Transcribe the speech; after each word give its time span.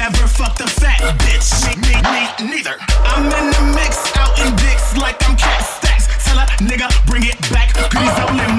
never 0.00 0.26
fucked 0.26 0.60
a 0.62 0.66
fat 0.66 0.98
bitch. 1.20 1.44
Me, 1.76 1.92
me, 2.08 2.50
neither. 2.56 2.76
I'm 3.04 3.24
in 3.28 3.46
the 3.52 3.64
mix, 3.76 4.00
out 4.16 4.32
in 4.40 4.56
dicks 4.56 4.96
like 4.96 5.20
I'm 5.28 5.36
cat 5.36 5.60
stacks. 5.60 6.08
Tell 6.24 6.38
a 6.38 6.46
nigga, 6.64 6.88
bring 7.06 7.24
it 7.24 7.38
back, 7.52 7.74
please 7.92 8.14
don't 8.16 8.49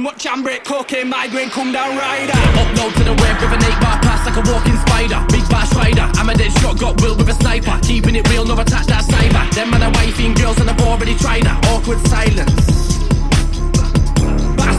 too 0.00 0.04
much 0.04 0.24
handbrake, 0.24 0.64
cocaine, 0.64 1.08
migraine, 1.08 1.50
come 1.50 1.72
down 1.72 1.96
rider. 1.96 2.32
Upload 2.32 2.92
to 2.94 3.04
the 3.04 3.12
web 3.20 3.36
with 3.40 3.52
an 3.52 3.64
8 3.64 3.80
bar 3.80 3.98
pass 4.00 4.24
like 4.26 4.36
a 4.36 4.52
walking 4.52 4.76
spider. 4.86 5.24
Big 5.28 5.46
bar 5.50 5.66
strider, 5.66 6.08
I'm 6.14 6.28
a 6.28 6.34
dead 6.34 6.52
shot, 6.60 6.78
got 6.78 7.00
will 7.00 7.16
with 7.16 7.28
a 7.28 7.34
sniper. 7.34 7.78
Keeping 7.82 8.16
it 8.16 8.28
real, 8.30 8.44
no 8.44 8.54
attach 8.58 8.86
that 8.86 9.04
cyber. 9.04 9.54
Them 9.54 9.74
and 9.74 9.80
man 9.80 9.94
are 9.94 10.24
and 10.24 10.36
girls 10.36 10.58
and 10.58 10.70
I've 10.70 10.80
already 10.80 11.14
tried 11.16 11.44
that. 11.44 11.64
Awkward 11.66 12.00
silence. 12.08 12.89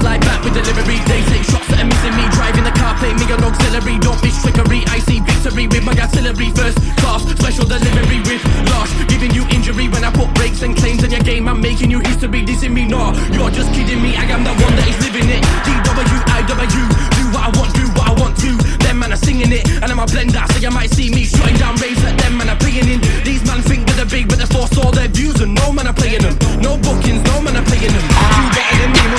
Like 0.04 0.22
back 0.22 0.44
with 0.44 0.54
delivery. 0.54 0.98
They 1.06 1.22
take 1.30 1.46
shots 1.46 1.68
that 1.70 1.86
missing 1.86 2.16
me. 2.18 2.26
Driving 2.34 2.66
the 2.66 2.74
car, 2.74 2.98
play 2.98 3.14
me 3.14 3.26
an 3.30 3.44
auxiliary. 3.44 4.02
Don't 4.02 4.18
be 4.22 4.34
trickery. 4.34 4.82
I 4.90 4.98
see 5.00 5.22
victory 5.22 5.68
with 5.68 5.84
my 5.86 5.94
artillery. 5.94 6.50
First 6.58 6.82
class, 6.98 7.22
special 7.38 7.66
delivery 7.66 8.20
with 8.26 8.42
loss. 8.74 8.90
Giving 9.06 9.32
you 9.38 9.46
injury 9.54 9.88
when 9.94 10.04
I 10.04 10.12
put 10.12 10.34
breaks 10.34 10.62
and 10.66 10.76
claims 10.76 11.04
in 11.04 11.12
your 11.12 11.22
game. 11.22 11.48
I'm 11.48 11.62
making 11.62 11.92
you 11.92 12.00
history. 12.02 12.42
Dissing 12.42 12.74
me, 12.74 12.88
no. 12.88 13.14
You're 13.30 13.54
just 13.54 13.70
kidding 13.78 14.02
me. 14.02 14.18
I 14.18 14.26
am 14.34 14.44
the 14.44 14.54
one 14.58 14.74
that 14.76 14.88
is 14.90 14.98
living 15.06 15.30
it. 15.30 15.42
DWIW. 15.66 16.84
Do 17.16 17.24
what 17.30 17.44
I 17.46 17.52
want, 17.54 17.70
do 17.78 17.86
what 17.94 18.06
I 18.10 18.14
want 18.18 18.34
to. 18.42 18.52
Them 18.82 19.00
man 19.00 19.14
are 19.14 19.22
singing 19.22 19.52
it, 19.54 19.70
and 19.70 19.92
I'm 19.92 20.00
a 20.00 20.06
blender. 20.10 20.42
So 20.52 20.60
you 20.60 20.72
might 20.72 20.90
see 20.90 21.14
me 21.14 21.24
shutting 21.26 21.58
down 21.58 21.76
raves 21.78 22.04
like 22.04 22.18
them 22.18 22.38
man 22.38 22.50
are 22.50 22.58
playing 22.58 22.90
in. 22.90 23.00
These 23.24 23.46
man 23.46 23.62
think 23.62 23.86
that 23.88 23.96
they're 24.02 24.10
big, 24.10 24.28
but 24.28 24.40
they 24.40 24.50
force 24.50 24.76
all 24.78 24.92
their 24.92 25.08
views, 25.08 25.40
and 25.42 25.54
no 25.54 25.72
man 25.72 25.88
are 25.88 25.94
playing 25.94 26.22
them. 26.26 26.36
No 26.62 26.78
bookings, 26.78 27.22
no 27.30 27.42
man 27.42 27.56
are 27.56 27.66
playing 27.66 27.94
them. 27.94 28.31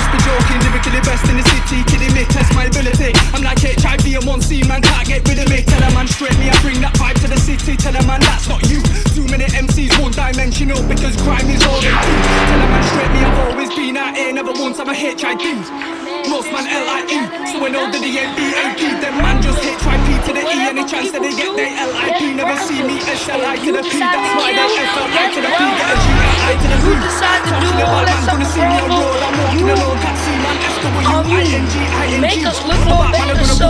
Must 0.03 0.11
be 0.11 0.19
joking. 0.27 0.59
Lyrically 0.67 1.01
best 1.01 1.23
in 1.29 1.37
the 1.37 1.45
city, 1.47 1.83
kidding 1.87 2.13
me, 2.13 2.25
test 2.25 2.53
my 2.55 2.65
ability. 2.65 3.15
I'm 3.33 3.43
like 3.43 3.59
HIV 3.59 4.05
and 4.19 4.25
one 4.25 4.41
scene, 4.41 4.67
man, 4.67 4.81
can't 4.81 5.07
get 5.07 5.27
rid 5.27 5.39
of 5.39 5.47
me. 5.49 5.63
Tell 5.63 5.83
a 5.83 5.89
man 5.93 6.07
straight 6.07 6.37
me, 6.39 6.49
I 6.49 6.57
bring 6.61 6.81
that 6.81 6.93
vibe 6.95 7.19
to 7.21 7.27
the 7.27 7.39
city. 7.39 7.77
Tell 7.77 7.95
a 7.95 8.03
man 8.05 8.19
that's 8.21 8.47
not 8.47 8.61
you. 8.67 8.81
Too 9.15 9.25
many 9.31 9.45
MCs, 9.45 9.99
one 10.01 10.11
dimensional, 10.11 10.81
because 10.87 11.15
crime 11.23 11.47
is 11.49 11.63
all 11.63 11.79
they 11.79 11.93
do. 11.93 12.13
Tell 12.51 12.61
a 12.61 12.67
man 12.67 12.83
straight 12.83 13.11
me, 13.15 13.19
I've 13.23 13.39
always 13.47 13.71
been 13.75 13.97
out 13.97 14.15
here, 14.15 14.33
never 14.33 14.51
once 14.51 14.79
I'm 14.79 14.89
a 14.89 14.95
HIV. 14.95 16.02
Most 16.29 16.49
man 16.51 16.65
L-I-E, 16.65 17.19
so 17.51 17.59
I 17.59 17.69
know 17.69 17.85
that 17.91 17.99
the 17.99 18.11
N-B-A-P. 18.11 18.79
Them 19.03 19.15
man 19.19 19.41
just 19.43 19.59
hit 19.59 19.75
try 19.83 19.99
P 20.07 20.15
to 20.27 20.31
the 20.33 20.43
E, 20.43 20.55
any 20.71 20.83
chance 20.87 21.11
that 21.11 21.21
they 21.21 21.35
get 21.35 21.51
they 21.55 21.69
L-I-P. 21.75 22.33
Never 22.33 22.57
see 22.63 22.79
me 22.83 22.99
S-L-I 23.03 23.59
to 23.59 23.71
the 23.75 23.83
P, 23.83 23.99
that's 23.99 24.31
why 24.39 24.55
they 24.55 24.63
F-L-I 24.63 25.25
to 25.35 25.39
the 25.43 25.51
P. 25.51 25.61
Get 25.63 25.89
a 25.93 25.97
G-L-I 25.99 26.53
to 26.57 26.67
the 26.71 26.77
P. 26.79 26.87
You 26.87 26.95
decide 27.03 27.41
to 27.43 27.53
do 27.53 27.67
Talking 27.67 27.83
all 27.83 28.01
about 28.01 28.07
that 28.07 28.15
man, 28.15 28.23
stuff 28.23 28.39
gonna 28.39 28.55
see 28.55 28.63
me 28.63 28.77
on 28.79 28.89
road, 28.93 29.19
I'm 29.23 29.33
walking 29.35 29.59
you 29.59 29.75
alone, 29.75 29.97
can't 29.99 30.19
see 30.23 30.37
man, 30.39 30.57
S-W-I-N-G-I-N-G. 30.63 32.19
make 32.23 32.43
us 32.47 32.59
look 32.63 32.81
no 32.87 32.97
better, 33.11 33.37
so 33.43 33.69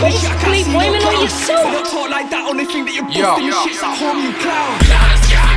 basically 0.00 0.60
blame 0.70 0.94
it 0.96 1.04
on 1.08 1.16
yourself. 1.24 1.64
So 1.64 1.72
don't 1.72 1.88
talk 1.88 2.08
like 2.12 2.28
that, 2.30 2.44
only 2.46 2.66
thing 2.68 2.84
that 2.84 2.94
you're 2.94 3.08
Yo, 3.08 3.32
busting 3.32 3.48
yo. 3.48 3.56
your 3.56 3.64
shit's 3.64 3.80
at 3.80 3.96
home, 3.96 4.18
you 4.20 4.32
clown. 4.44 4.76
Catching 4.84 5.55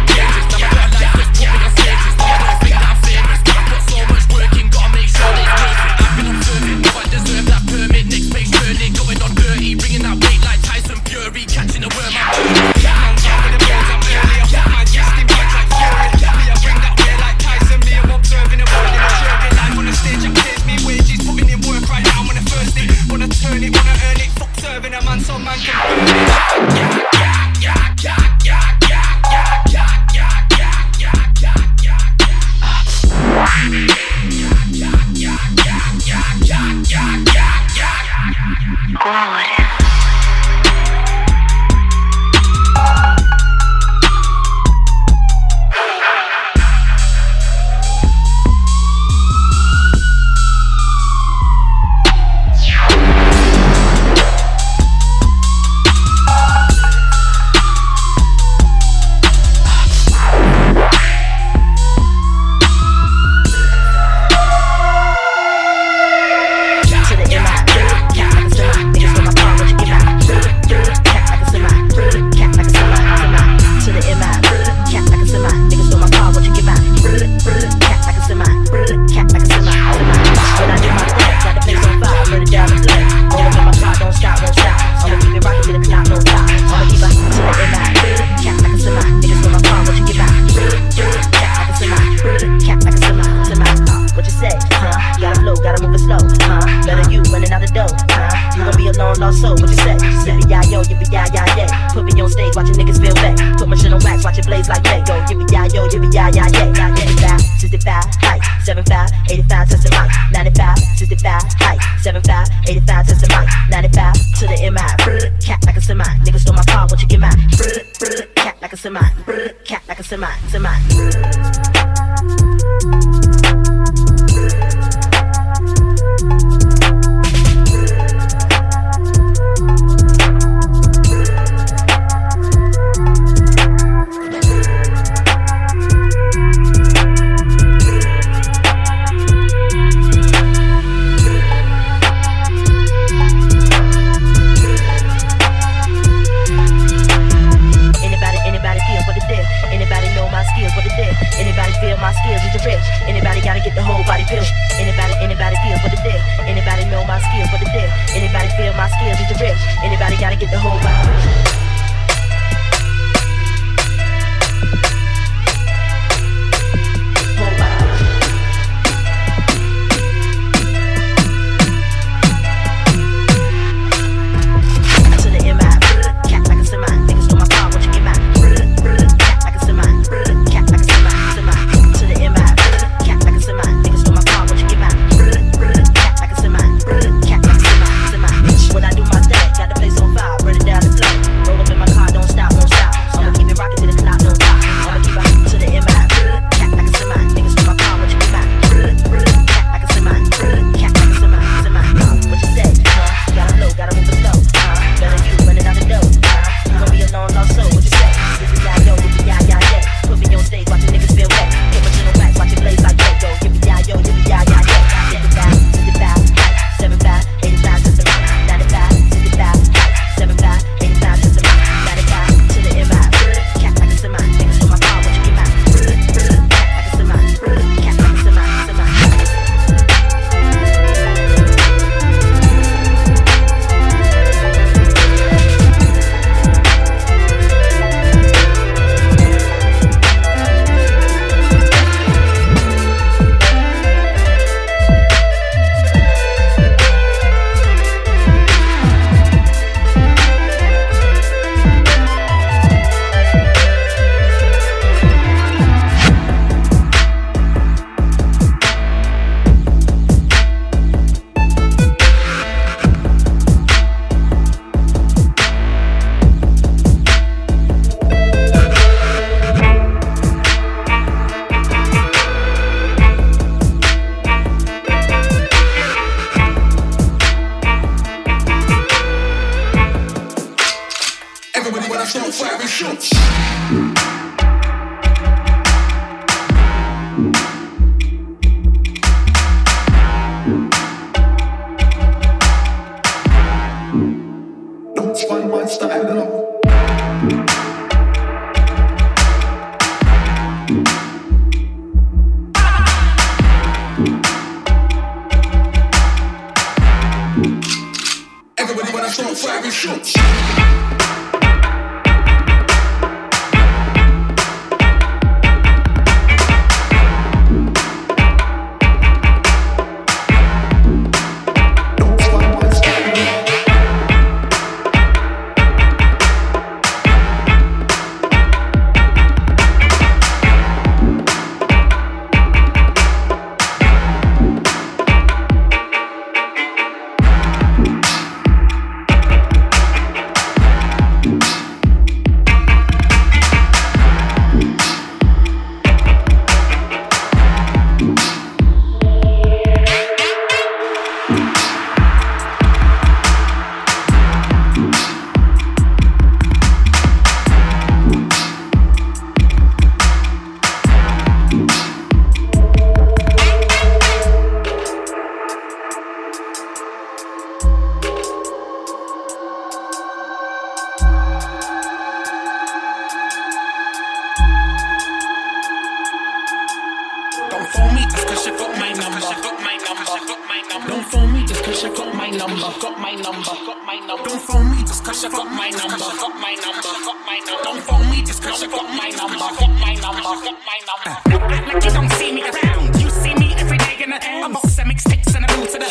cash, 381.80 381.92
I 381.92 381.96
got 381.96 382.16
my 382.16 382.30
number, 382.30 382.70
got 382.82 383.00
my 383.00 383.12
number, 383.12 383.44
got 383.44 383.86
my 383.86 383.96
number. 384.08 384.30
Don't 384.30 384.42
phone 384.42 384.72
me, 384.72 384.84
just 384.84 385.06
cash, 385.06 385.24
I 385.24 385.30
got 385.30 385.46
my 385.46 385.70
number, 385.70 385.98
got 385.98 386.36
my 386.40 386.54
number, 386.56 386.82
got 386.82 387.20
my 387.26 387.40
number. 387.40 387.64
Don't 387.64 387.82
phone 387.84 388.10
me, 388.10 388.24
just 388.24 388.44
cash, 388.44 388.64
I 388.64 388.68
got 388.68 388.84
my 388.84 389.10
number, 389.10 389.38
got 389.38 389.74
my 389.80 389.94
number, 389.96 390.22
got 390.22 390.60
my 390.68 390.80
number. 390.90 391.12
Act 391.54 391.68
like 391.68 391.84
you 391.86 391.92
don't 391.92 392.12
see 392.14 392.32
me 392.32 392.44
around. 392.44 393.00
You 393.00 393.10
see 393.10 393.34
me 393.36 393.54
every 393.58 393.78
day 393.78 394.04
in 394.04 394.10
the 394.10 394.24
end. 394.24 394.46
I'm 394.46 394.56
off 394.56 394.70
sticks 394.70 395.36
and 395.36 395.46
a 395.46 395.48
blue 395.48 395.68
to 395.68 395.80
the. 395.80 395.88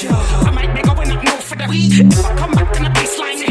I 0.46 0.50
might 0.50 0.74
be 0.74 0.82
going 0.82 1.10
up 1.10 1.24
north 1.24 1.42
for 1.42 1.56
the 1.56 1.66
week. 1.68 1.92
If 1.92 2.24
I 2.24 2.36
come 2.36 2.52
back, 2.52 2.76
in 2.76 2.84
the 2.84 2.90
baseline. 2.90 3.47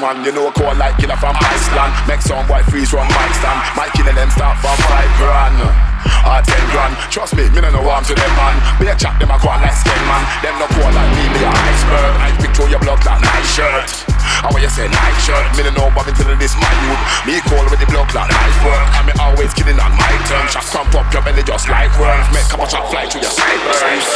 On 0.00 0.16
Iceman. 0.16 0.24
You 0.24 0.32
know 0.32 0.48
a 0.48 0.52
cold 0.52 0.78
like 0.78 0.96
killer 0.96 1.16
from 1.16 1.36
Iceland. 1.36 1.92
Make 2.08 2.22
some 2.22 2.46
boy 2.46 2.62
freeze 2.70 2.90
from 2.90 3.06
my 3.08 3.28
stand. 3.36 3.58
My 3.76 3.88
killing 3.92 4.14
them 4.14 4.30
start 4.30 4.58
from 4.60 4.76
five 4.88 5.10
grand. 5.18 5.58
Or 6.22 6.40
ten 6.42 6.62
grand. 6.70 6.94
Trust 7.10 7.34
me, 7.36 7.50
me 7.50 7.60
no 7.60 7.70
know 7.70 7.88
arm 7.90 8.04
to 8.04 8.14
them 8.14 8.32
man. 8.38 8.56
Be 8.78 8.86
a 8.88 8.94
chat 8.96 9.18
them 9.18 9.30
a 9.30 9.36
on 9.36 9.60
like 9.60 9.74
skin 9.74 10.02
man. 10.08 10.22
Them 10.42 10.54
no 10.58 10.66
cold 10.70 10.94
like 10.94 11.10
me, 11.14 11.24
me 11.34 11.40
a 11.44 11.50
iceberg. 11.50 12.12
I 12.18 12.28
picture 12.40 12.68
your 12.68 12.80
blood 12.80 13.02
like 13.04 13.20
night 13.20 13.46
shirt. 13.46 13.90
How 14.42 14.50
you 14.58 14.70
say 14.70 14.88
night 14.88 15.18
shirt? 15.22 15.44
Me 15.58 15.66
no 15.66 15.70
know 15.74 15.88
but 15.94 16.06
me 16.06 16.12
telling 16.14 16.38
this 16.38 16.54
my 16.58 16.72
youth. 16.86 17.02
Me 17.26 17.34
cold 17.50 17.66
with 17.70 17.80
the 17.82 17.88
blood 17.90 18.10
like 18.14 18.30
night 18.30 18.56
work. 18.62 18.86
And 18.98 19.04
me 19.10 19.12
always 19.18 19.52
killing 19.54 19.78
on 19.78 19.92
my 19.94 20.12
turn. 20.26 20.46
Shots 20.48 20.70
come 20.70 20.88
up 20.94 21.06
your 21.12 21.22
belly 21.22 21.42
just 21.42 21.68
like 21.68 21.90
worms. 21.98 22.26
Make 22.34 22.46
couple 22.50 22.66
shot 22.66 22.86
fly 22.90 23.06
to 23.06 23.18
your 23.18 23.30
sideburns. 23.30 24.06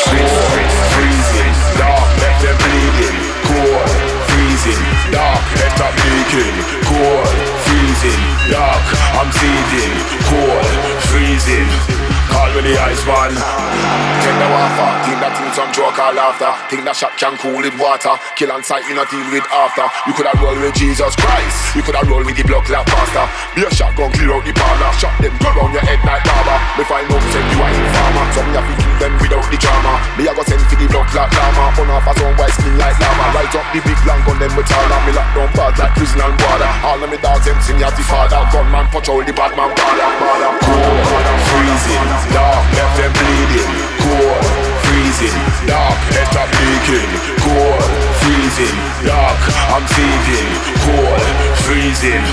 Freezing. 0.94 1.54
Dark, 1.78 2.06
left 2.22 2.38
them 2.42 2.56
bleeding. 2.64 3.18
Cold, 3.46 4.15
freezing. 4.56 5.12
Dark, 5.12 5.42
left 5.56 5.80
up 5.80 5.94
leaking. 5.94 6.56
Cold, 6.84 7.28
freezing. 7.64 8.22
Dark, 8.50 8.84
I'm 9.14 9.30
seething. 9.32 9.92
Cold, 10.28 10.66
freezing. 11.10 12.15
Call 12.36 12.52
me 12.52 12.60
the 12.68 12.76
Iceman. 12.76 13.32
Take 13.32 14.36
the 14.36 14.48
water. 14.52 14.88
Think 15.08 15.18
that 15.24 15.32
thing 15.40 15.48
some 15.56 15.72
joke 15.72 15.96
or 15.96 16.12
laughter. 16.12 16.52
Think 16.68 16.84
that 16.84 16.92
shot 16.92 17.16
can 17.16 17.32
cool 17.40 17.56
with 17.64 17.72
water. 17.80 18.12
Kill 18.36 18.52
on 18.52 18.60
sight, 18.60 18.84
you 18.84 18.92
not 18.92 19.08
deal 19.08 19.24
with 19.32 19.46
after. 19.48 19.88
You 20.04 20.12
coulda 20.12 20.36
roll 20.44 20.58
with 20.60 20.76
Jesus 20.76 21.16
Christ. 21.16 21.56
You 21.72 21.80
coulda 21.80 22.04
roll 22.04 22.20
with 22.20 22.36
the 22.36 22.44
blood 22.44 22.68
clot 22.68 22.84
faster. 22.92 23.24
Be 23.56 23.64
a 23.64 23.72
shotgun 23.72 24.12
clear 24.12 24.36
out 24.36 24.44
the 24.44 24.52
parlor. 24.52 24.92
Shot 25.00 25.16
them 25.16 25.32
go 25.40 25.48
round 25.56 25.72
your 25.72 25.80
head 25.80 25.96
like 26.04 26.20
barber. 26.28 26.58
Me 26.76 26.84
find 26.84 27.08
out 27.08 27.24
say 27.32 27.40
you 27.40 27.56
are 27.56 27.72
informer. 27.72 28.24
So 28.36 28.40
me 28.44 28.52
have 28.52 28.68
to 28.68 28.74
kill 28.84 28.96
them 29.00 29.12
without 29.16 29.46
the 29.48 29.56
drama. 29.56 29.92
Me 30.20 30.22
a 30.28 30.32
go 30.36 30.42
send 30.44 30.60
for 30.68 30.76
the 30.76 30.86
blood 30.92 31.08
clot 31.08 31.32
llama. 31.32 31.64
Burn 31.72 31.88
off 31.88 32.04
a 32.04 32.12
some 32.20 32.36
white 32.36 32.52
skin 32.52 32.76
like 32.76 33.00
lava. 33.00 33.24
Light 33.32 33.54
up 33.56 33.64
the 33.72 33.80
big 33.80 34.00
long 34.04 34.20
gun 34.28 34.36
them 34.36 34.52
with 34.52 34.68
taller. 34.68 35.00
Me 35.08 35.16
lock 35.16 35.28
down 35.32 35.48
bad 35.56 35.72
like 35.80 35.94
prison 35.96 36.20
and 36.20 36.36
border. 36.36 36.72
All 36.84 37.00
of 37.00 37.08
me 37.08 37.16
dogs 37.16 37.48
them 37.48 37.56
sing 37.64 37.80
as 37.80 37.96
the 37.96 38.04
father. 38.04 38.44
Gunman 38.52 38.84
patrol 38.92 39.24
the 39.24 39.32
bad 39.32 39.56
man 39.56 39.72
border. 39.72 40.08
border. 40.20 40.50
Cold, 40.60 41.40
freezing, 41.48 42.25
dark, 42.32 42.64
left 42.74 42.96
them 42.98 43.12
bleeding. 43.12 43.72
Cold, 44.02 44.44
freezing, 44.86 45.38
dark, 45.66 45.98
left 46.14 46.34
up 46.36 46.50
leaking. 46.50 47.10
Cold, 47.44 47.82
freezing, 48.22 48.76
dark, 49.04 49.40
I'm 49.70 49.84
seething. 49.94 50.48
Cold, 50.86 51.22
freezing. 51.66 52.24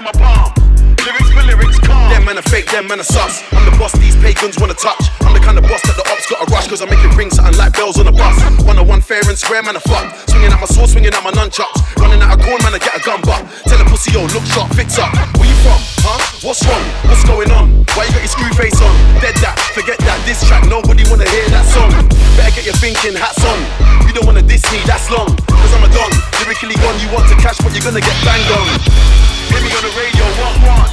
back 0.00 0.04
my 0.04 0.12
palm. 0.16 0.52
Lyrics 1.04 1.30
for 1.34 1.42
lyrics, 1.44 1.78
calm. 1.80 2.08
Them 2.08 2.24
man 2.24 2.38
are 2.38 2.48
fake, 2.48 2.70
them 2.70 2.88
man 2.88 3.00
are 3.00 3.04
sus. 3.04 3.42
I'm 3.52 3.64
the 3.68 3.76
boss 3.76 3.92
these 3.98 4.16
pagans 4.16 4.56
wanna 4.58 4.74
touch. 4.74 5.04
I'm 5.20 5.34
the 5.34 5.40
kind 5.40 5.58
of 5.58 5.64
boss 5.68 5.82
that 5.84 5.96
the 5.96 6.06
ops 6.08 6.24
gotta 6.30 6.48
rush, 6.48 6.68
cause 6.68 6.80
I'm 6.80 6.88
making 6.88 7.12
rings 7.16 7.36
something 7.36 7.56
like 7.58 7.74
bells 7.74 7.98
on 7.98 8.06
a 8.06 8.12
bus. 8.12 8.38
One 8.64 8.78
on 8.78 8.86
one, 8.88 9.00
fair 9.00 9.20
and 9.26 9.36
square, 9.36 9.62
man, 9.62 9.76
I 9.76 9.80
fuck. 9.80 10.16
Swinging 10.30 10.52
at 10.52 10.60
my 10.60 10.66
sword, 10.66 10.88
swinging 10.88 11.12
at 11.12 11.22
my 11.24 11.32
nunchucks. 11.32 11.76
Running 12.00 12.22
out 12.22 12.38
of 12.38 12.44
corn, 12.44 12.60
man, 12.64 12.72
I 12.72 12.78
get 12.78 12.96
a 12.96 13.02
gun 13.04 13.20
butt. 13.22 13.44
Tell 13.68 13.80
a 13.80 13.84
pussy, 13.84 14.12
yo, 14.12 14.24
look 14.32 14.46
sharp, 14.48 14.72
fix 14.72 14.96
up. 14.96 15.12
Where 15.36 15.48
you 15.48 15.58
from? 15.60 15.80
Huh? 16.06 16.20
What's 16.46 16.64
wrong? 16.64 16.84
What's 17.10 17.24
going 17.28 17.50
on? 17.52 17.84
Why 17.92 18.08
you 18.08 18.12
got 18.16 18.24
your 18.24 18.32
screw 18.32 18.52
face 18.56 18.80
on? 18.80 18.94
Dead 19.20 19.36
that, 19.44 19.58
forget 19.76 19.98
that. 20.08 20.18
This 20.24 20.40
track, 20.46 20.64
nobody 20.72 21.04
wanna 21.10 21.28
hear 21.28 21.44
that 21.52 21.66
song. 21.68 21.90
Better 22.38 22.54
get 22.54 22.64
your 22.64 22.78
thinking 22.80 23.18
hats 23.18 23.42
on. 23.44 23.58
You 24.08 24.14
don't 24.14 24.24
wanna 24.24 24.42
diss 24.42 24.64
me, 24.72 24.80
that's 24.86 25.10
long 25.10 25.36
lyrically 26.52 26.82
gone, 26.82 26.98
you 27.00 27.08
want 27.12 27.28
to 27.28 27.36
cash, 27.36 27.56
but 27.58 27.72
you're 27.72 27.82
gonna 27.82 28.00
get 28.00 28.24
banged 28.24 28.50
on. 28.52 28.68
Hear 29.48 29.62
me 29.62 29.72
on 29.72 29.82
the 29.82 29.92
radio, 29.96 30.24
what, 30.36 30.60
what? 30.62 30.91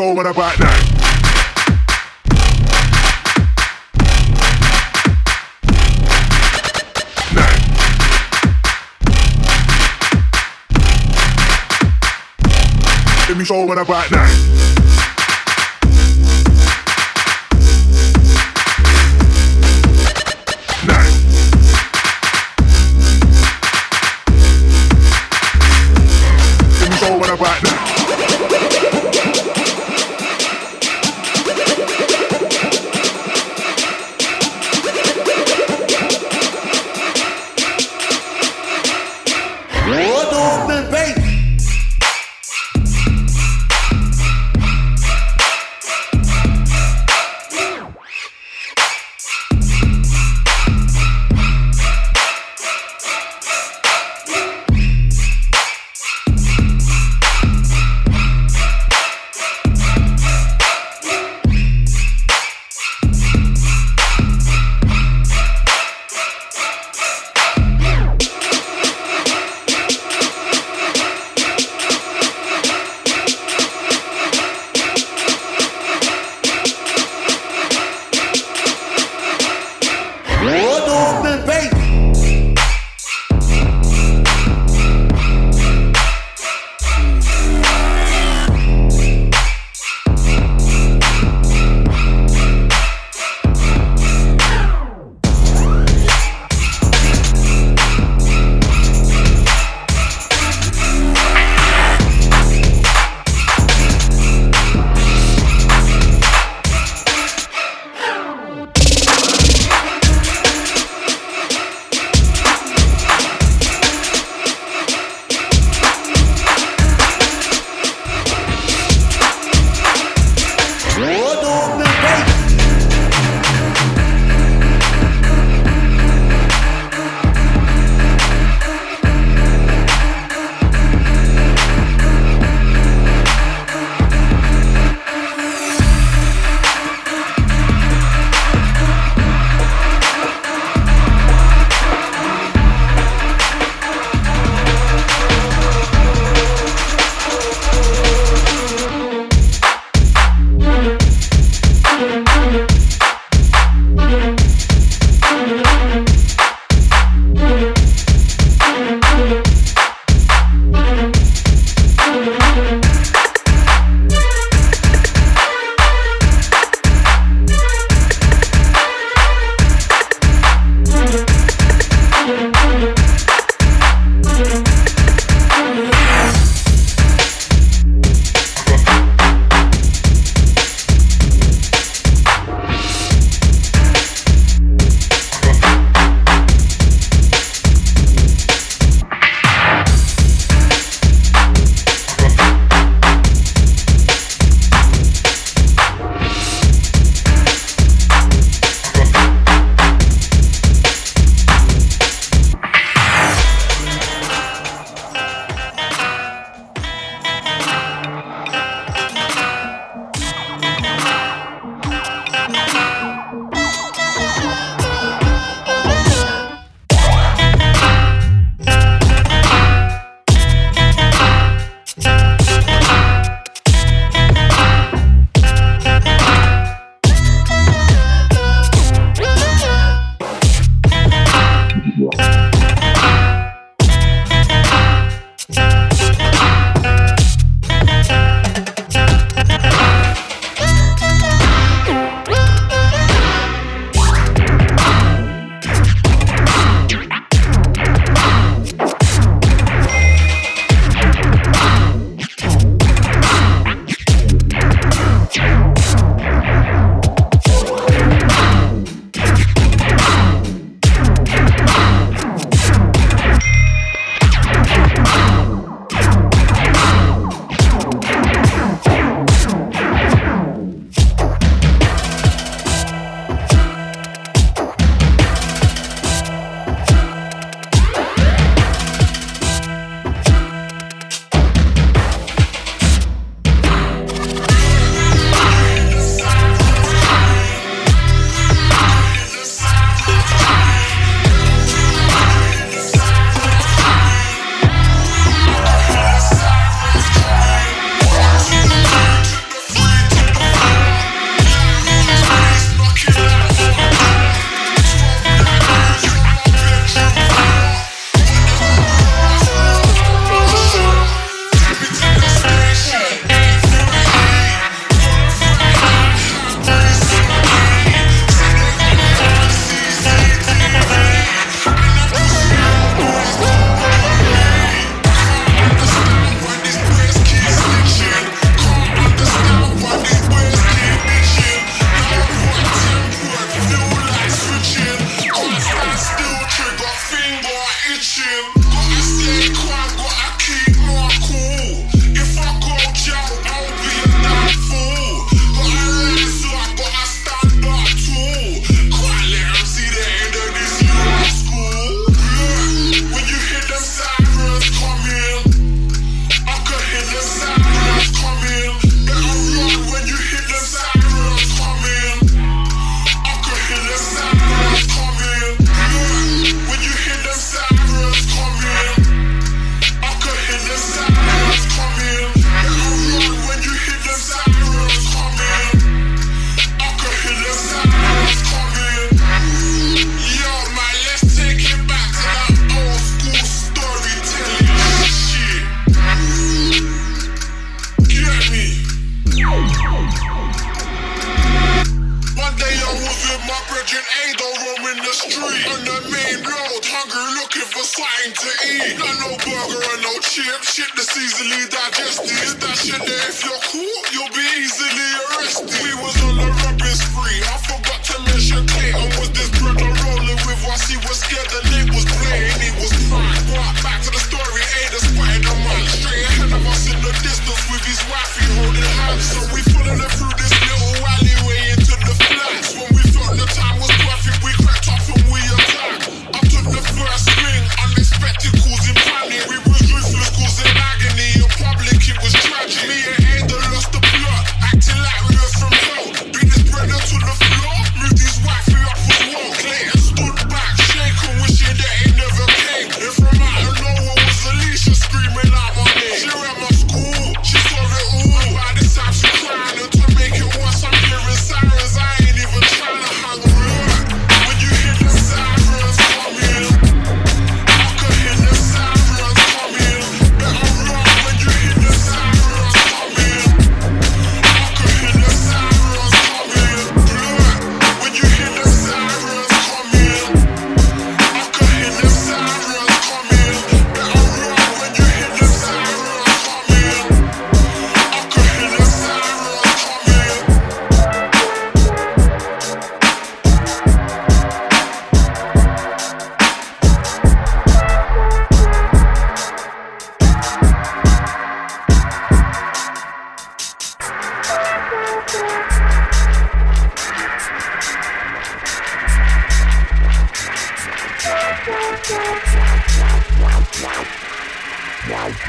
Show 0.00 0.14
what 0.14 0.26
about 0.26 0.58
now. 0.58 0.66
Let 13.28 13.36
me 13.36 13.44
show 13.44 13.66
what 13.66 13.76
about 13.76 14.10
now. 14.10 14.19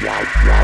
Listen, 0.02 0.62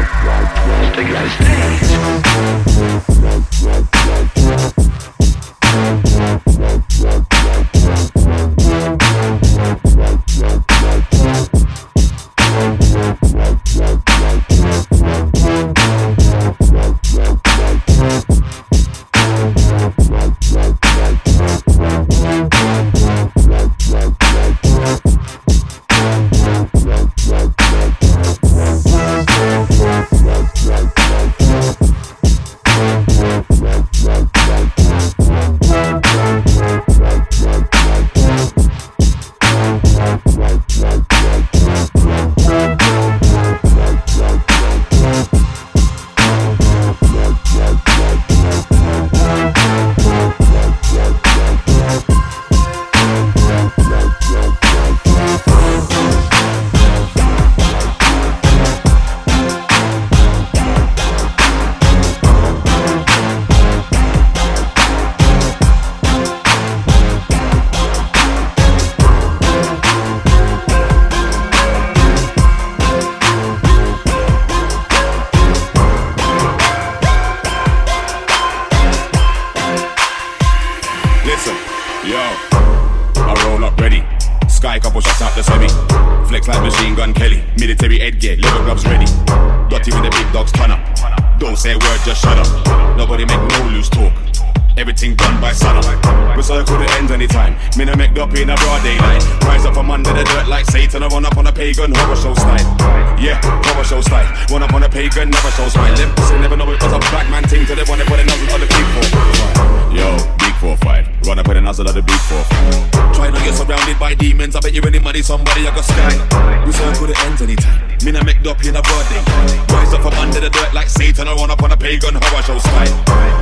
by 114.09 114.15
demons. 114.17 114.57
I 114.57 114.61
bet 114.65 114.73
you 114.73 114.81
any 114.89 114.99
money 114.99 115.21
somebody 115.21 115.69
I 115.69 115.71
got 115.77 115.85
sky. 115.85 116.17
We 116.65 116.73
circle 116.73 117.13
the 117.13 117.17
ends 117.29 117.45
anytime. 117.45 117.77
Me 118.01 118.11
no 118.13 118.25
make 118.25 118.41
up 118.49 118.57
in 118.65 118.73
a 118.73 118.81
broad 118.81 119.05
day. 119.13 119.21
Rise 119.69 119.93
up 119.93 120.01
from 120.01 120.17
under 120.17 120.41
the 120.41 120.49
dirt 120.49 120.73
like 120.73 120.89
Satan. 120.89 121.29
I 121.29 121.37
run 121.37 121.53
up 121.53 121.61
on 121.61 121.73
a 121.73 121.77
pagan 121.77 122.17
horror 122.17 122.41
show 122.41 122.57
style. 122.57 122.95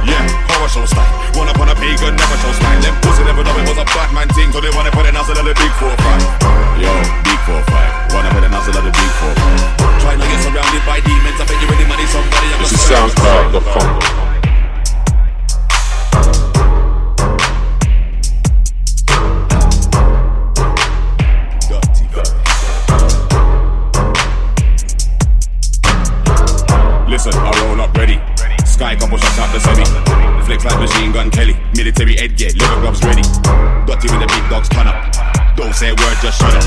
Yeah, 0.02 0.26
horror 0.50 0.66
show 0.66 0.86
style. 0.90 1.06
Run 1.38 1.46
up 1.46 1.58
on 1.62 1.70
a 1.70 1.76
pagan, 1.78 2.18
never 2.18 2.36
show 2.42 2.52
smile. 2.58 2.80
Them 2.82 2.94
pussy 3.06 3.22
never 3.22 3.46
know 3.46 3.54
it 3.54 3.68
was 3.70 3.78
a 3.78 3.86
bad 3.94 4.10
man 4.10 4.26
thing. 4.34 4.50
So 4.50 4.58
they 4.58 4.72
wanna 4.74 4.90
put 4.90 5.06
a 5.06 5.12
nozzle 5.14 5.38
of 5.38 5.46
the 5.46 5.54
big 5.54 5.72
four 5.78 5.94
five. 6.02 6.22
Yo, 6.82 6.90
big 7.22 7.40
four 7.46 7.62
five. 7.70 7.90
Run 8.10 8.26
up 8.26 8.34
with 8.34 8.48
a 8.48 8.50
nozzle 8.50 8.74
of 8.74 8.82
the 8.82 8.90
big 8.90 9.12
four 9.22 9.32
five. 9.38 10.02
Try 10.02 10.18
not 10.18 10.26
get 10.26 10.40
surrounded 10.42 10.82
by 10.82 10.98
demons. 11.06 11.38
I 11.38 11.46
bet 11.46 11.58
you 11.62 11.68
any 11.70 11.86
money 11.86 12.06
somebody 12.10 12.46
I 12.50 12.58
got 12.58 12.66
This 12.66 12.74
is 12.74 12.82
sky. 12.82 13.06
SoundCloud.com. 13.06 14.25
ready. 28.06 28.18
Sky 28.64 28.94
couple 28.94 29.18
shots 29.18 29.38
out 29.38 29.50
the 29.50 29.58
semi. 29.58 29.84
Flex 30.46 30.64
like 30.64 30.78
machine 30.78 31.12
gun 31.12 31.30
Kelly. 31.30 31.56
Military 31.74 32.14
headgear, 32.16 32.50
leather 32.54 32.80
gloves 32.80 33.02
ready. 33.02 33.22
Dotty 33.86 34.06
with 34.10 34.22
the 34.22 34.28
big 34.30 34.44
dogs 34.48 34.68
turn 34.68 34.86
up. 34.86 34.94
Don't 35.56 35.74
say 35.74 35.90
a 35.90 35.94
word, 35.98 36.16
just 36.22 36.38
shut 36.38 36.54
up. 36.54 36.66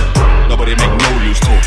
Nobody 0.50 0.76
make 0.76 0.92
no 0.92 1.10
loose 1.24 1.40
talk. 1.40 1.64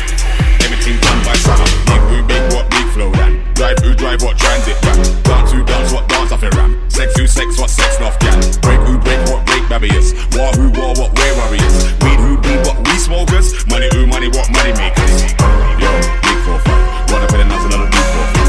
Everything 0.61 0.99
done 1.01 1.19
by 1.25 1.33
up. 1.33 1.69
Big 1.89 2.01
who, 2.11 2.17
big 2.27 2.43
what, 2.53 2.69
big 2.69 2.87
Flowdan. 2.93 3.41
Drive 3.55 3.79
who, 3.79 3.95
drive 3.95 4.21
what, 4.21 4.37
transit 4.37 4.77
ram. 4.85 4.99
Dance 5.23 5.51
who, 5.51 5.63
dance 5.63 5.91
what, 5.91 6.07
dance 6.07 6.31
off 6.31 6.43
a 6.43 6.49
ram. 6.53 6.77
Sex 6.89 7.17
who, 7.17 7.25
sex 7.25 7.57
what, 7.57 7.69
sex 7.69 7.99
off 8.01 8.19
gal. 8.19 8.37
Break 8.61 8.81
who, 8.85 8.99
break 8.99 9.21
what, 9.29 9.45
break 9.45 9.63
barriers. 9.69 10.13
War 10.35 10.51
who, 10.53 10.69
war 10.77 10.93
what, 10.99 11.15
we're 11.17 11.33
warriors. 11.39 11.75
Weed 12.03 12.19
who, 12.19 12.37
weed 12.43 12.61
what, 12.67 12.77
we 12.85 12.95
smokers. 12.99 13.65
Money 13.67 13.89
who, 13.93 14.05
money 14.05 14.27
what, 14.27 14.51
money 14.51 14.73
makers. 14.75 15.33
Yo, 15.79 15.89
big 16.21 16.37
four 16.45 16.59
five. 16.67 17.09
Wanna 17.09 17.27
put 17.27 17.39
a 17.39 17.45
nozzle 17.45 17.79
on 17.79 17.87
a 17.87 17.89
big 17.89 18.05
four 18.11 18.27
five 18.33 18.42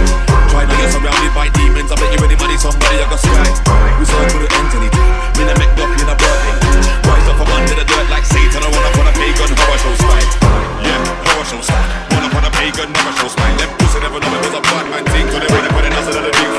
pride 0.55 0.70
When 0.70 0.78
you're 0.78 0.94
surrounded 0.94 1.34
by 1.34 1.50
demons. 1.50 1.90
I 1.90 1.98
bet 1.98 2.14
you 2.14 2.22
any 2.22 2.38
money 2.38 2.55
somebody 2.55 3.02
I 3.02 3.07
got 3.11 3.18
swag. 3.18 3.50
Reserved 3.98 4.30
for 4.30 4.40
the 4.46 4.50
ends 4.55 4.74
anything 4.78 5.11
Me 5.34 5.42
and 5.50 5.59
McDuffie 5.59 5.98
in 5.98 6.07
a 6.07 6.14
birthday 6.14 6.55
Rise 7.02 7.26
up 7.26 7.36
from 7.42 7.50
under 7.50 7.74
the 7.74 7.86
dirt 7.86 8.07
like 8.14 8.22
Satan. 8.22 8.62
I 8.62 8.70
wanna 8.70 8.90
put 8.94 9.11
a 9.11 9.14
pagan 9.18 9.50
horror 9.50 9.78
show 9.82 9.94
spike 9.98 10.30
Yeah, 10.86 11.02
horror 11.26 11.46
show 11.50 11.61
spike 11.66 11.90
Wanna 12.14 12.30
put 12.30 12.46
a 12.46 12.52
pagan 12.55 12.88
horror 12.94 13.14
show 13.18 13.28
spike 13.34 13.57
Them 13.59 13.70
pussy 13.82 13.98
never 13.98 14.18
know 14.22 14.30
it 14.30 14.42
was 14.46 14.55
a 14.55 14.62
bad 14.62 14.84
man. 14.90 15.02
Thing 15.11 15.26
So 15.26 15.38
they 15.42 15.50
run 15.50 15.66
up 15.66 15.74
on 15.74 15.82
the 15.82 15.90
nuts 15.90 16.09
of 16.14 16.53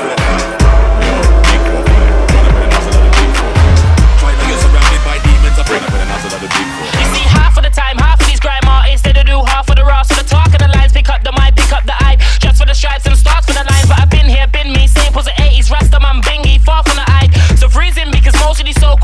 Most 18.56 18.62
of 18.62 18.68
so 18.72 18.95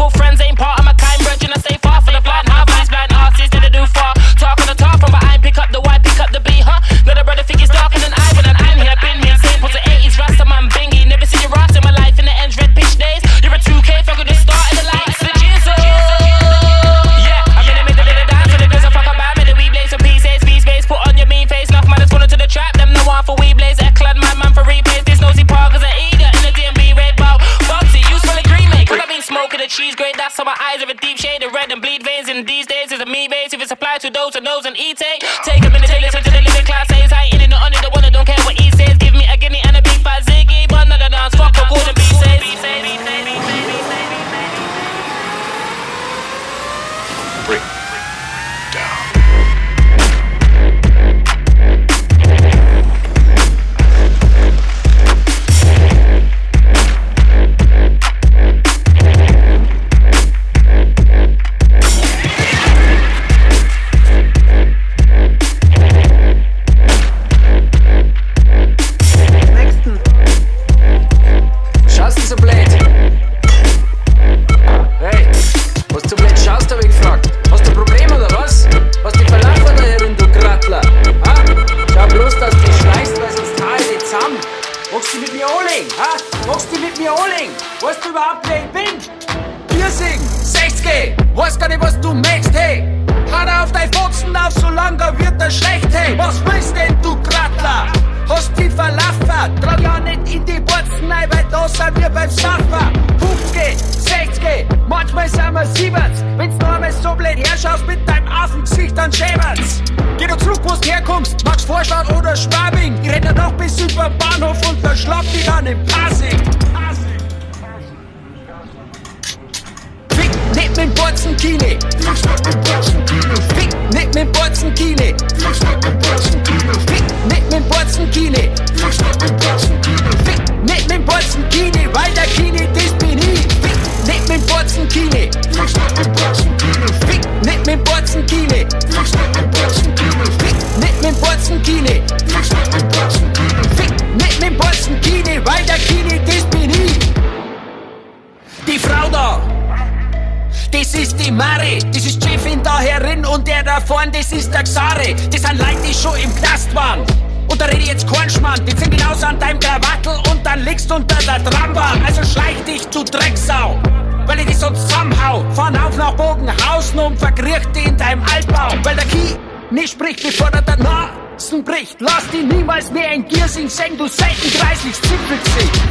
Weil 168.85 168.97
der 168.97 169.05
Kieh 169.07 169.37
nicht 169.71 169.93
spricht, 169.93 170.23
bevor 170.23 170.51
der 170.51 170.63
der 170.63 170.77
Nasen 170.77 171.65
bricht. 171.65 171.97
Lass 172.01 172.29
dich 172.31 172.45
niemals 172.45 172.91
mehr 172.91 173.13
in 173.13 173.27
Giersing 173.29 173.69
sehen, 173.69 173.97
du 173.97 174.07
selten 174.09 174.51
kreislich 174.59 174.95
Zipfelgesicht. 174.95 175.83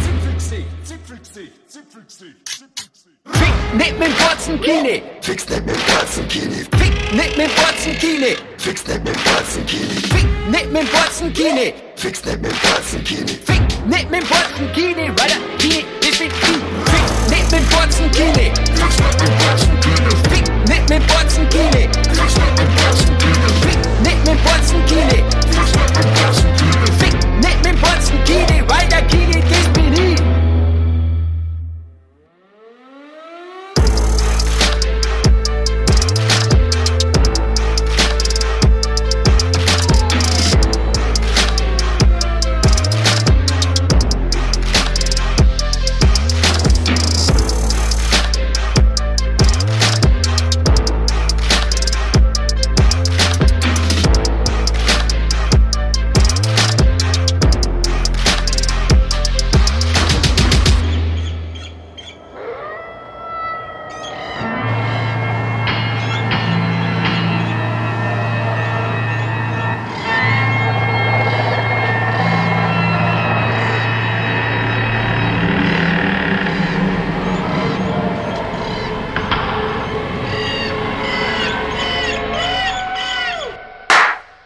Fick 3.23 3.73
nicht 3.75 3.99
mit 3.99 4.17
Botzenkine. 4.17 5.01
Fix 5.21 5.49
nicht 5.49 5.65
mit 5.65 5.77
Botzenkine. 5.87 6.55
Fick 6.55 7.13
nicht 7.13 7.37
mit 7.37 7.55
Botzenkine. 7.55 8.35
Fix 8.57 8.87
nicht 8.87 9.03
mit 9.03 9.23
Botzenkine. 9.23 9.93
Fick 10.11 10.49
nicht 10.49 10.71
mit 10.71 10.91
Botzenkine. 10.91 11.73
Fix 11.95 12.25
nicht 12.25 12.41
mit 12.41 12.61
Botzenkine. 12.61 13.27
Fick 13.27 13.87
nicht 13.87 14.11
mit 14.11 14.29
Botzenkine, 14.29 15.13
weil 15.17 15.27
der 15.29 15.57
Kine 15.57 15.83
ist 16.01 16.19
mit 16.19 16.31
Kine. 16.41 16.90
Nicht 17.51 17.63
mit 17.63 17.69
Botzenkine. 17.69 18.53
Fick 20.29 20.47
nicht 20.69 20.89
mit 20.89 21.05
Botzenkine. 21.07 21.89
Fick 23.61 23.79
nicht 24.01 24.25
mit 24.25 24.43
Botzenkine. 24.45 25.25
Fick 26.97 27.13
nicht 27.43 27.63
mit 27.65 27.81
Botzenkine, 27.81 28.63
weil 28.69 28.87
der 28.87 29.01
Kine, 29.01 29.43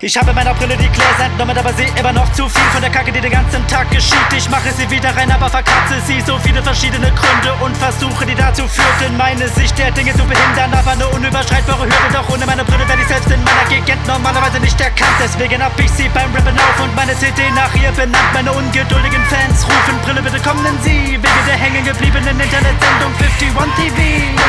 Ich 0.05 0.15
habe 0.15 0.29
in 0.29 0.35
meiner 0.35 0.53
Brille 0.53 0.77
die 0.77 0.87
Gläser 0.89 1.25
entnommen, 1.25 1.57
aber 1.57 1.73
seh 1.73 1.89
immer 1.97 2.13
noch 2.13 2.31
zu 2.33 2.47
viel 2.47 2.69
von 2.69 2.79
der 2.79 2.91
Kacke, 2.91 3.11
die 3.11 3.19
den 3.19 3.31
ganzen 3.31 3.65
Tag 3.65 3.89
geschieht. 3.89 4.29
Ich 4.37 4.47
mache 4.51 4.69
sie 4.77 4.87
wieder 4.91 5.09
rein, 5.17 5.31
aber 5.31 5.49
verkratze 5.49 5.97
sie 6.05 6.21
so 6.21 6.37
viele 6.45 6.61
verschiedene 6.61 7.09
Gründe 7.09 7.51
und 7.65 7.75
versuche 7.75 8.23
die 8.23 8.35
dazu 8.35 8.67
führten, 8.67 9.17
meine 9.17 9.49
Sicht 9.49 9.75
der 9.79 9.89
Dinge 9.89 10.13
zu 10.13 10.23
behindern. 10.23 10.71
Aber 10.77 10.91
eine 10.91 11.07
unüberschreitbare 11.07 11.89
Hürde, 11.89 12.09
doch 12.13 12.29
ohne 12.29 12.45
meine 12.45 12.63
Brille 12.63 12.87
werde 12.87 13.01
ich 13.01 13.07
selbst 13.07 13.31
in 13.31 13.43
meiner 13.43 13.65
Gegend 13.67 14.05
normalerweise 14.05 14.59
nicht 14.59 14.79
erkannt. 14.79 15.17
Deswegen 15.23 15.57
hab 15.63 15.73
ich 15.79 15.89
sie 15.89 16.07
beim 16.09 16.29
Rappen 16.35 16.53
auf 16.53 16.83
und 16.85 16.95
meine 16.95 17.17
CD 17.17 17.41
nach 17.57 17.73
ihr 17.73 17.91
benannt. 17.93 18.29
Meine 18.31 18.53
ungeduldigen 18.53 19.25
Fans 19.25 19.65
rufen 19.65 19.97
Brille, 20.05 20.21
bitte 20.21 20.37
kommen 20.45 20.77
Sie, 20.83 21.17
wegen 21.17 21.45
der 21.49 21.57
hängen 21.57 21.83
gebliebenen 21.83 22.39
Internetsendung 22.39 23.09
51 23.17 23.41
TV. 23.41 23.57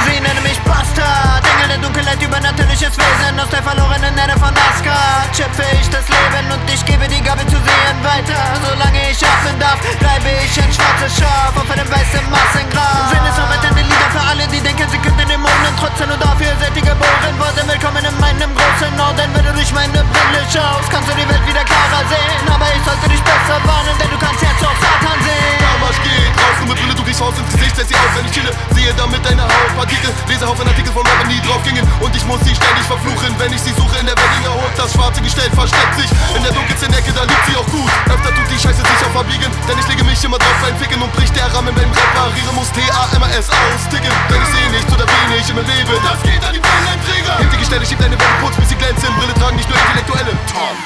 Sie 0.04 0.20
nennen 0.20 0.42
mich 0.44 0.60
Bastard, 0.68 1.48
Engel 1.48 1.68
der 1.68 1.78
Dunkelheit, 1.78 2.20
übernatürliches 2.20 2.92
Wesen 2.92 3.40
aus 3.40 3.48
der 3.48 3.62
verlorenen 3.62 4.12
Erde 4.18 4.36
von 4.38 4.52
Asgard. 4.52 5.45
Schöpfe 5.46 5.78
ich 5.78 5.88
das 5.90 6.02
Leben 6.10 6.50
und 6.50 6.58
ich 6.66 6.84
gebe 6.84 7.06
die 7.06 7.22
Gabe 7.22 7.46
zu 7.46 7.54
sehen 7.54 7.98
weiter. 8.02 8.34
Solange 8.66 8.98
ich 9.10 9.22
atmen 9.22 9.54
darf, 9.60 9.78
bleibe 10.02 10.26
ich 10.42 10.50
ein 10.58 10.72
schwarzes 10.74 11.22
Schaf 11.22 11.54
auf 11.54 11.70
einem 11.70 11.86
weißen 11.86 12.26
Massengrab. 12.26 13.14
Sinnesverwaltende 13.14 13.82
Lieder 13.86 14.10
für 14.10 14.26
alle, 14.26 14.42
die 14.50 14.58
denken, 14.58 14.90
sie 14.90 14.98
könnten 14.98 15.22
den 15.22 15.40
Mond 15.40 15.54
trotzen 15.78 16.10
und 16.10 16.18
dafür 16.18 16.50
seid 16.58 16.74
ihr 16.74 16.82
geboren 16.82 17.34
worden. 17.38 17.62
Willkommen 17.62 18.02
in 18.02 18.16
meinem 18.18 18.50
großen 18.58 18.90
Norden, 18.98 19.30
wenn 19.38 19.44
du 19.46 19.52
durch 19.54 19.70
meine 19.70 20.02
Brille 20.02 20.42
schaust, 20.50 20.90
kannst 20.90 21.06
du 21.06 21.14
die 21.14 21.28
Welt 21.30 21.46
wieder 21.46 21.62
klarer 21.62 22.02
sehen. 22.10 22.42
Aber 22.50 22.66
ich 22.66 22.82
sollte 22.82 23.06
dich 23.06 23.22
besser 23.22 23.62
warnen, 23.62 23.94
denn 24.02 24.10
du 24.10 24.18
kannst 24.18 24.42
jetzt 24.42 24.62
auch 24.66 24.78
Satan 24.82 25.18
sehen. 25.22 25.62
Damals 25.62 25.98
geht 26.02 26.32
draußen 26.34 26.66
mit 26.66 26.74
Brille, 26.74 26.94
du 26.98 27.02
kriegst 27.06 27.22
ich 27.22 27.22
Faust 27.22 27.38
ins 27.38 27.54
Gesicht, 27.54 27.76
setz 27.78 27.86
sie 27.86 27.94
auf, 27.94 28.10
wenn 28.18 28.26
ich 28.26 28.34
chille. 28.34 28.50
Sehe 28.74 28.90
damit 28.98 29.22
deine 29.22 29.46
Hautpartikel, 29.46 30.10
lese 30.26 30.42
Haufen 30.42 30.66
Artikel 30.66 30.90
von 30.90 31.06
Rapper, 31.06 31.30
nie 31.30 31.38
drauf 31.46 31.62
gingen. 31.62 31.86
Und 32.02 32.10
ich 32.18 32.26
muss 32.26 32.42
sie 32.42 32.54
ständig 32.54 32.82
verfluchen, 32.82 33.30
wenn 33.38 33.54
ich 33.54 33.62
sie 33.62 33.74
suche 33.78 33.94
in 34.02 34.06
der 34.10 34.18
Weddinger 34.18 34.50
Holt. 34.50 34.74
Das 34.74 34.90
schwarze 34.92 35.22
Gestell 35.36 35.52
versteckt 35.52 35.94
sich 36.00 36.10
in 36.34 36.42
der 36.42 36.52
dunkelsten 36.52 36.90
Ecke, 36.94 37.12
da 37.12 37.24
liegt 37.24 37.44
sie 37.44 37.56
auch 37.56 37.66
gut. 37.66 37.92
Öfter 38.08 38.34
tut 38.34 38.48
die 38.48 38.56
Scheiße 38.56 38.80
sich 38.80 39.00
auch 39.04 39.12
verbiegen, 39.12 39.52
denn 39.68 39.78
ich 39.78 39.86
lege 39.86 40.02
mich 40.04 40.24
immer 40.24 40.38
drauf 40.38 40.64
reinficken 40.64 41.02
und 41.02 41.12
bricht 41.12 41.36
der 41.36 41.52
Rahmen, 41.52 41.76
wenn 41.76 41.90
repariere 41.92 42.52
muss 42.54 42.72
T-A-M-A-S 42.72 43.50
austicken. 43.52 44.08
Denn 44.30 44.40
ich 44.40 44.48
sehe 44.48 44.70
nichts 44.70 44.88
oder 44.88 45.04
wenig 45.04 45.44
im 45.50 45.60
Leben, 45.60 45.92
das 46.00 46.22
geht 46.24 46.40
an 46.40 46.54
die 46.56 46.60
Brillenträger. 46.60 47.36
Hinter 47.36 47.52
die 47.52 47.58
Gestelle 47.58 47.84
schiebt 47.84 48.02
eine 48.02 48.18
Welle 48.18 48.36
Putz, 48.40 48.56
bis 48.56 48.68
sie 48.70 48.76
glänzen. 48.76 49.12
Brille 49.20 49.34
tragen 49.34 49.56
nicht 49.56 49.68
nur 49.68 49.76
Intellektuelle. 49.76 50.32
Tom. 50.48 50.76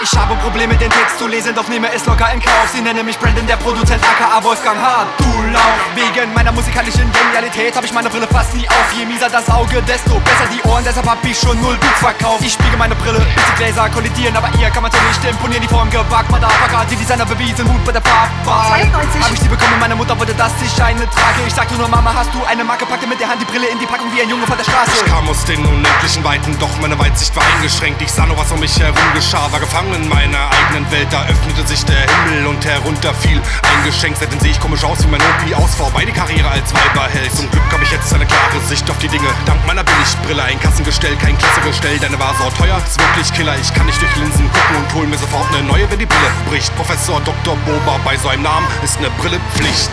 Ich 0.00 0.16
habe 0.16 0.34
Probleme, 0.36 0.76
den 0.76 0.90
Text 0.90 1.18
zu 1.18 1.26
lesen, 1.26 1.54
doch 1.54 1.68
nehme 1.68 1.92
es 1.92 2.06
locker 2.06 2.32
in 2.32 2.40
Kauf. 2.40 2.68
Sie 2.72 2.80
nennen 2.80 3.04
mich 3.04 3.18
Brandon, 3.18 3.46
der 3.46 3.56
Produzent 3.56 4.02
aka 4.02 4.42
Wolfgang 4.42 4.80
Hart. 4.80 5.08
Du 5.34 5.42
lauf, 5.50 5.82
wegen 5.96 6.32
meiner 6.32 6.52
musikalischen 6.52 7.10
Genialität 7.10 7.74
habe 7.74 7.84
ich 7.84 7.92
meine 7.92 8.08
Brille 8.08 8.28
fast 8.30 8.54
nie 8.54 8.68
auf. 8.68 8.86
Je 8.96 9.04
mieser 9.04 9.28
das 9.28 9.50
Auge, 9.50 9.82
desto 9.82 10.14
besser 10.20 10.46
die 10.46 10.62
Ohren, 10.68 10.84
deshalb 10.86 11.10
hab 11.10 11.18
ich 11.24 11.36
schon 11.36 11.60
null 11.60 11.76
Beats 11.76 11.98
verkauft. 11.98 12.44
Ich 12.46 12.52
spiegel 12.52 12.78
meine 12.78 12.94
Brille, 12.94 13.18
bis 13.18 13.44
die 13.50 13.56
Gläser 13.58 13.90
kollidieren, 13.90 14.36
aber 14.36 14.48
ihr 14.60 14.70
kann 14.70 14.84
man 14.84 14.92
so 14.92 14.98
nicht 15.08 15.24
imponieren. 15.24 15.60
Die 15.60 15.66
Form 15.66 15.90
gewagt, 15.90 16.30
Motherfucker, 16.30 16.86
die 16.88 16.94
Designer 16.94 17.26
bewiesen, 17.26 17.66
Hut 17.66 17.84
bei 17.84 17.90
der 17.90 18.02
Farbe. 18.02 18.30
92. 18.46 19.22
Hab 19.24 19.32
ich 19.32 19.40
sie 19.40 19.48
bekommen, 19.48 19.74
meine 19.80 19.96
Mutter 19.96 20.16
wollte, 20.16 20.34
dass 20.34 20.52
ich 20.62 20.80
eine 20.80 21.02
trage. 21.10 21.42
Ich 21.48 21.54
sagte 21.54 21.74
nur, 21.74 21.88
Mama, 21.88 22.14
hast 22.14 22.32
du 22.32 22.38
eine 22.44 22.62
Marke, 22.62 22.86
packte 22.86 23.08
mit 23.08 23.18
der 23.18 23.28
Hand 23.28 23.42
die 23.42 23.46
Brille 23.46 23.66
in 23.66 23.80
die 23.80 23.86
Packung 23.86 24.06
wie 24.14 24.22
ein 24.22 24.30
Junge 24.30 24.46
von 24.46 24.56
der 24.56 24.62
Straße. 24.62 24.92
Ich 24.94 25.10
kam 25.10 25.28
aus 25.28 25.44
den 25.46 25.66
unendlichen 25.66 26.22
Weiten, 26.22 26.56
doch 26.60 26.70
meine 26.80 26.96
Weitsicht 26.96 27.34
war 27.34 27.42
eingeschränkt. 27.56 28.00
Ich 28.02 28.12
sah 28.12 28.24
nur, 28.26 28.38
was 28.38 28.52
um 28.52 28.60
mich 28.60 28.78
herum 28.78 29.10
geschah, 29.14 29.50
war 29.50 29.58
gefangen 29.58 29.94
in 29.94 30.08
meiner 30.08 30.46
eigenen 30.62 30.88
Welt. 30.92 31.08
Da 31.10 31.26
öffnete 31.26 31.66
sich 31.66 31.84
der 31.86 32.06
Himmel 32.06 32.46
und 32.46 32.64
herunter 32.64 33.12
fiel 33.14 33.42
ein 33.42 33.84
Geschenk. 33.84 34.16
Seitdem 34.20 34.38
sehe 34.38 34.52
ich 34.52 34.60
komisch 34.60 34.84
aus 34.84 35.02
wie 35.02 35.10
mein 35.10 35.23
Opi 35.24 35.54
aus 35.54 35.74
vorbei 35.74 36.04
die 36.04 36.12
Karriere 36.12 36.48
als 36.48 36.72
Weiberheld. 36.74 37.34
Zum 37.34 37.50
Glück 37.50 37.64
habe 37.72 37.82
ich 37.82 37.90
jetzt 37.90 38.12
eine 38.12 38.26
klare 38.26 38.60
Sicht 38.68 38.88
auf 38.90 38.98
die 38.98 39.08
Dinge. 39.08 39.28
Dank 39.46 39.64
meiner 39.66 39.82
Billigbrille 39.82 40.42
ein 40.42 40.60
Kassengestell, 40.60 41.16
kein 41.16 41.36
Klassegestell. 41.38 41.98
Deine 41.98 42.18
war 42.18 42.34
so 42.38 42.50
teuer, 42.58 42.76
ist 42.84 43.00
wirklich 43.00 43.32
Killer. 43.32 43.54
Ich 43.60 43.72
kann 43.72 43.86
nicht 43.86 44.00
durch 44.00 44.14
Linsen 44.16 44.50
gucken 44.52 44.76
und 44.76 44.94
hol 44.94 45.06
mir 45.06 45.18
sofort 45.18 45.48
eine 45.54 45.62
neue, 45.62 45.90
wenn 45.90 45.98
die 45.98 46.06
Brille 46.06 46.30
bricht. 46.48 46.74
Professor 46.76 47.20
Dr. 47.20 47.56
Boba 47.64 47.98
bei 48.04 48.16
so 48.16 48.28
einem 48.28 48.42
Namen 48.42 48.66
ist 48.82 48.98
eine 48.98 49.10
Brille 49.10 49.40
Pflicht. 49.54 49.90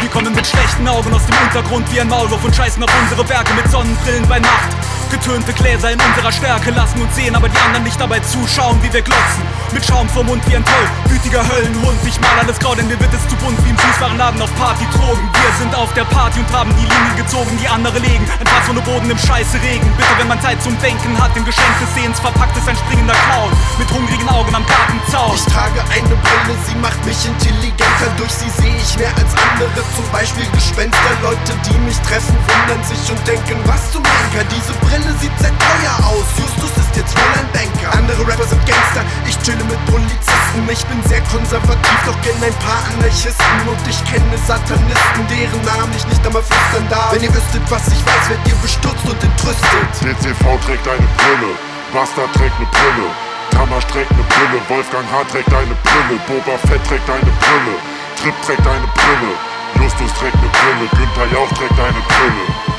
Wir 0.00 0.08
kommen 0.10 0.34
mit 0.34 0.46
schlechten 0.46 0.86
Augen 0.88 1.12
aus 1.14 1.24
dem 1.26 1.36
Untergrund 1.42 1.92
wie 1.92 2.00
ein 2.00 2.08
Maulwurf 2.08 2.42
und 2.44 2.54
scheißen 2.54 2.82
auf 2.82 2.90
unsere 3.02 3.28
Werke 3.28 3.54
mit 3.54 3.70
Sonnenbrillen 3.70 4.26
bei 4.28 4.38
Nacht. 4.38 4.95
Getönte 5.10 5.52
Gläser 5.52 5.92
in 5.92 6.00
unserer 6.00 6.32
Stärke 6.32 6.70
lassen 6.70 7.00
uns 7.00 7.14
sehen, 7.14 7.34
aber 7.36 7.48
die 7.48 7.58
anderen 7.58 7.84
nicht 7.84 8.00
dabei 8.00 8.20
zuschauen, 8.20 8.78
wie 8.82 8.92
wir 8.92 9.02
glotzen. 9.02 9.42
Mit 9.72 9.84
Schaum 9.84 10.08
vom 10.08 10.26
Mund 10.26 10.42
wie 10.48 10.56
ein 10.56 10.64
toll, 10.64 10.86
wütiger 11.08 11.46
Höllenhund. 11.46 11.98
Ich 12.04 12.20
mal 12.20 12.38
alles 12.42 12.58
grau, 12.58 12.74
denn 12.74 12.86
mir 12.88 12.98
wird 12.98 13.12
es 13.14 13.22
zu 13.28 13.36
bunt 13.36 13.58
wie 13.64 13.70
im 13.70 13.78
Süßwarenladen 13.78 14.40
auf 14.42 14.52
Party-Drogen. 14.56 15.30
Wir 15.30 15.52
sind 15.58 15.74
auf 15.74 15.92
der 15.94 16.04
Party 16.04 16.40
und 16.40 16.50
haben 16.52 16.74
die 16.74 16.86
Linie 16.86 17.14
gezogen, 17.16 17.50
die 17.62 17.68
andere 17.68 17.98
legen. 17.98 18.26
Ein 18.40 18.46
Fass 18.46 18.68
ohne 18.68 18.80
Boden 18.82 19.10
im 19.10 19.18
scheiße 19.18 19.62
Regen. 19.62 19.86
Bitter, 19.96 20.18
wenn 20.18 20.28
man 20.28 20.40
Zeit 20.40 20.60
zum 20.62 20.76
Denken 20.80 21.14
hat, 21.22 21.36
im 21.36 21.44
Geschenk 21.44 21.74
des 21.80 21.94
Sehens 21.94 22.18
verpackt 22.18 22.56
ist 22.56 22.68
ein 22.68 22.76
springender 22.76 23.14
Clown. 23.30 23.52
Mit 23.78 23.90
hungrigen 23.90 24.28
Augen 24.28 24.54
am 24.54 24.64
Gartenzaun. 24.66 25.34
Ich 25.34 25.46
trage 25.46 25.80
eine 25.94 26.14
Brille, 26.18 26.54
sie 26.66 26.76
macht 26.82 26.98
mich 27.06 27.18
intelligenter. 27.26 28.10
Durch 28.16 28.32
sie 28.32 28.50
sehe 28.50 28.74
ich 28.74 28.98
mehr 28.98 29.14
als 29.14 29.30
andere. 29.38 29.70
Zum 29.94 30.06
Beispiel 30.10 30.46
Gespenster. 30.50 31.12
Leute, 31.22 31.54
die 31.66 31.78
mich 31.86 31.98
treffen, 32.02 32.34
wundern 32.34 32.82
sich 32.82 33.02
und 33.10 33.20
denken, 33.26 33.58
was 33.66 33.92
zum 33.92 34.02
Denker. 34.02 34.42
Diese 34.50 34.72
Brille 34.82 34.95
sieht 35.20 35.36
sehr 35.38 35.52
teuer 35.58 35.96
aus. 36.08 36.24
Justus 36.38 36.72
ist 36.76 36.92
jetzt 36.96 37.12
wohl 37.16 37.32
ein 37.36 37.48
Banker. 37.52 37.92
Andere 37.96 38.22
Rapper 38.26 38.46
sind 38.46 38.62
Gangster. 38.64 39.02
Ich 39.26 39.36
chille 39.42 39.64
mit 39.64 39.80
Polizisten. 39.86 40.62
Ich 40.68 40.84
bin 40.86 41.00
sehr 41.04 41.20
konservativ, 41.32 41.98
doch 42.06 42.16
kenn 42.22 42.36
ein 42.40 42.56
paar 42.64 42.80
Anarchisten. 42.92 43.60
Und 43.68 43.80
ich 43.88 44.00
kenne 44.08 44.36
Satanisten, 44.46 45.22
deren 45.28 45.62
Namen 45.64 45.92
ich 45.96 46.06
nicht 46.06 46.24
einmal 46.24 46.42
flüstern 46.42 46.86
darf. 46.88 47.12
Wenn 47.12 47.22
ihr 47.22 47.34
wüsstet, 47.34 47.62
was 47.68 47.88
ich 47.88 48.00
weiß, 48.00 48.24
werdet 48.30 48.46
ihr 48.48 48.58
bestürzt 48.64 49.04
und 49.04 49.20
entrüstet. 49.20 49.90
DCV 50.00 50.44
trägt 50.64 50.86
eine 50.88 51.08
Brille, 51.20 51.52
Bastard 51.92 52.32
trägt 52.32 52.56
eine 52.56 52.68
Brille, 52.72 53.08
Tamasch 53.52 53.86
trägt 53.86 54.10
eine 54.12 54.24
Brille, 54.32 54.58
Wolfgang 54.68 55.06
H. 55.12 55.24
trägt 55.30 55.52
eine 55.52 55.76
Brille, 55.84 56.16
Boba 56.26 56.56
Fett 56.68 56.82
trägt 56.88 57.08
eine 57.10 57.32
Brille, 57.44 57.74
Trip 58.20 58.36
trägt 58.44 58.66
eine 58.66 58.88
Brille, 58.96 59.32
Justus 59.80 60.12
trägt 60.18 60.36
eine 60.36 60.50
Brille, 60.56 60.86
Günther 60.96 61.28
Jauch 61.32 61.52
trägt 61.52 61.78
eine 61.78 62.02
Brille. 62.08 62.75